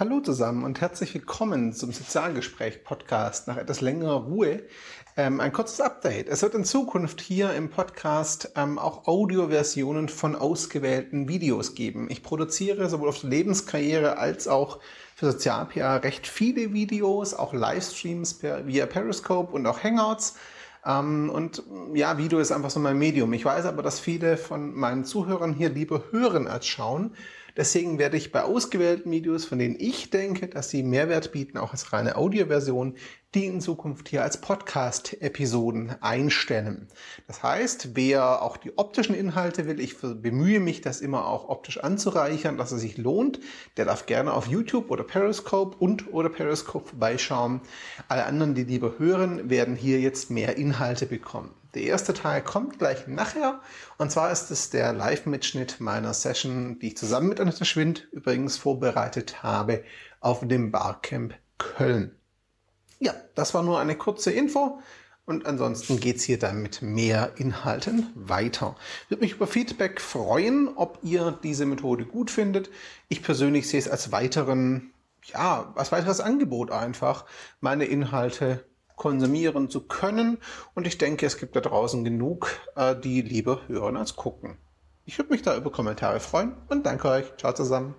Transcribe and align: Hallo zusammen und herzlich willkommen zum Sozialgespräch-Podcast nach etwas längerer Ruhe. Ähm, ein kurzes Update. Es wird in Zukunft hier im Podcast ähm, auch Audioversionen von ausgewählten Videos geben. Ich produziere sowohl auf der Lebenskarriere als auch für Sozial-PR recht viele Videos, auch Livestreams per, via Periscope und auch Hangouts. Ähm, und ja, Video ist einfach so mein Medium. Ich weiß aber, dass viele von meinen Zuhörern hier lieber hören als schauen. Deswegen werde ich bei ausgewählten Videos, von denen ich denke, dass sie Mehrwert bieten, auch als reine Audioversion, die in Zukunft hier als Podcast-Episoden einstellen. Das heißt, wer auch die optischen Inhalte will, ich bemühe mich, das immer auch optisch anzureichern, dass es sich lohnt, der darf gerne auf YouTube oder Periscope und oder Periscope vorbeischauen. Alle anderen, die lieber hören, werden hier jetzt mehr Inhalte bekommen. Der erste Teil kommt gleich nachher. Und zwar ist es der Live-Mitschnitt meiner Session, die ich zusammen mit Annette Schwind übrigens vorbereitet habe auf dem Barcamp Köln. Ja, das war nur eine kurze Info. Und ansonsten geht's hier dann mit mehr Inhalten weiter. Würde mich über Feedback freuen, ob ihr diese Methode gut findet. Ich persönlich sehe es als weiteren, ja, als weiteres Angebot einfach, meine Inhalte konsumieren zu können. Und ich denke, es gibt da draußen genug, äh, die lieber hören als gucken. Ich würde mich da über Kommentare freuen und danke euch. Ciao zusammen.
Hallo 0.00 0.20
zusammen 0.20 0.64
und 0.64 0.80
herzlich 0.80 1.12
willkommen 1.12 1.74
zum 1.74 1.92
Sozialgespräch-Podcast 1.92 3.48
nach 3.48 3.58
etwas 3.58 3.82
längerer 3.82 4.22
Ruhe. 4.22 4.62
Ähm, 5.14 5.40
ein 5.40 5.52
kurzes 5.52 5.82
Update. 5.82 6.26
Es 6.26 6.40
wird 6.40 6.54
in 6.54 6.64
Zukunft 6.64 7.20
hier 7.20 7.52
im 7.52 7.68
Podcast 7.68 8.52
ähm, 8.56 8.78
auch 8.78 9.06
Audioversionen 9.06 10.08
von 10.08 10.36
ausgewählten 10.36 11.28
Videos 11.28 11.74
geben. 11.74 12.08
Ich 12.08 12.22
produziere 12.22 12.88
sowohl 12.88 13.10
auf 13.10 13.20
der 13.20 13.28
Lebenskarriere 13.28 14.16
als 14.16 14.48
auch 14.48 14.80
für 15.16 15.32
Sozial-PR 15.32 16.02
recht 16.02 16.26
viele 16.26 16.72
Videos, 16.72 17.34
auch 17.34 17.52
Livestreams 17.52 18.38
per, 18.38 18.66
via 18.66 18.86
Periscope 18.86 19.52
und 19.52 19.66
auch 19.66 19.84
Hangouts. 19.84 20.34
Ähm, 20.86 21.28
und 21.28 21.62
ja, 21.92 22.16
Video 22.16 22.38
ist 22.38 22.52
einfach 22.52 22.70
so 22.70 22.80
mein 22.80 22.96
Medium. 22.96 23.34
Ich 23.34 23.44
weiß 23.44 23.66
aber, 23.66 23.82
dass 23.82 24.00
viele 24.00 24.38
von 24.38 24.74
meinen 24.74 25.04
Zuhörern 25.04 25.52
hier 25.52 25.68
lieber 25.68 26.04
hören 26.10 26.48
als 26.48 26.66
schauen. 26.66 27.14
Deswegen 27.56 27.98
werde 27.98 28.16
ich 28.16 28.32
bei 28.32 28.42
ausgewählten 28.42 29.10
Videos, 29.10 29.44
von 29.44 29.58
denen 29.58 29.76
ich 29.78 30.10
denke, 30.10 30.48
dass 30.48 30.70
sie 30.70 30.82
Mehrwert 30.82 31.32
bieten, 31.32 31.58
auch 31.58 31.72
als 31.72 31.92
reine 31.92 32.16
Audioversion, 32.16 32.94
die 33.34 33.46
in 33.46 33.60
Zukunft 33.60 34.08
hier 34.08 34.22
als 34.24 34.40
Podcast-Episoden 34.40 35.94
einstellen. 36.00 36.88
Das 37.28 37.42
heißt, 37.44 37.90
wer 37.94 38.42
auch 38.42 38.56
die 38.56 38.76
optischen 38.76 39.14
Inhalte 39.14 39.66
will, 39.66 39.78
ich 39.78 39.98
bemühe 39.98 40.58
mich, 40.58 40.80
das 40.80 41.00
immer 41.00 41.26
auch 41.26 41.48
optisch 41.48 41.78
anzureichern, 41.78 42.56
dass 42.56 42.72
es 42.72 42.80
sich 42.80 42.98
lohnt, 42.98 43.38
der 43.76 43.84
darf 43.84 44.06
gerne 44.06 44.34
auf 44.34 44.48
YouTube 44.48 44.90
oder 44.90 45.04
Periscope 45.04 45.76
und 45.78 46.12
oder 46.12 46.28
Periscope 46.28 46.88
vorbeischauen. 46.88 47.60
Alle 48.08 48.26
anderen, 48.26 48.54
die 48.54 48.64
lieber 48.64 48.98
hören, 48.98 49.48
werden 49.48 49.76
hier 49.76 50.00
jetzt 50.00 50.30
mehr 50.30 50.56
Inhalte 50.56 51.06
bekommen. 51.06 51.50
Der 51.74 51.82
erste 51.82 52.14
Teil 52.14 52.42
kommt 52.42 52.78
gleich 52.78 53.06
nachher. 53.06 53.60
Und 53.96 54.10
zwar 54.10 54.32
ist 54.32 54.50
es 54.50 54.70
der 54.70 54.92
Live-Mitschnitt 54.92 55.80
meiner 55.80 56.14
Session, 56.14 56.78
die 56.80 56.88
ich 56.88 56.96
zusammen 56.96 57.28
mit 57.28 57.40
Annette 57.40 57.64
Schwind 57.64 58.08
übrigens 58.10 58.56
vorbereitet 58.56 59.42
habe 59.42 59.84
auf 60.20 60.40
dem 60.46 60.72
Barcamp 60.72 61.34
Köln. 61.58 62.16
Ja, 62.98 63.14
das 63.34 63.54
war 63.54 63.62
nur 63.62 63.78
eine 63.78 63.96
kurze 63.96 64.32
Info. 64.32 64.80
Und 65.26 65.46
ansonsten 65.46 66.00
geht's 66.00 66.24
hier 66.24 66.40
dann 66.40 66.60
mit 66.60 66.82
mehr 66.82 67.34
Inhalten 67.36 68.10
weiter. 68.16 68.74
Würde 69.08 69.22
mich 69.22 69.34
über 69.34 69.46
Feedback 69.46 70.00
freuen, 70.00 70.68
ob 70.74 70.98
ihr 71.02 71.38
diese 71.44 71.66
Methode 71.66 72.04
gut 72.04 72.32
findet. 72.32 72.68
Ich 73.08 73.22
persönlich 73.22 73.68
sehe 73.68 73.78
es 73.78 73.88
als 73.88 74.10
weiteren, 74.10 74.92
ja, 75.22 75.72
als 75.76 75.92
weiteres 75.92 76.20
Angebot 76.20 76.72
einfach, 76.72 77.26
meine 77.60 77.84
Inhalte 77.84 78.64
konsumieren 79.00 79.70
zu 79.70 79.80
können. 79.80 80.36
Und 80.74 80.86
ich 80.86 80.98
denke, 80.98 81.24
es 81.24 81.38
gibt 81.38 81.56
da 81.56 81.60
draußen 81.60 82.04
genug, 82.04 82.50
äh, 82.76 82.94
die 82.94 83.22
lieber 83.22 83.62
hören 83.66 83.96
als 83.96 84.14
gucken. 84.14 84.58
Ich 85.06 85.16
würde 85.18 85.32
mich 85.32 85.40
da 85.40 85.56
über 85.56 85.72
Kommentare 85.72 86.20
freuen 86.20 86.52
und 86.68 86.84
danke 86.84 87.08
euch. 87.08 87.24
Ciao 87.38 87.54
zusammen. 87.54 87.94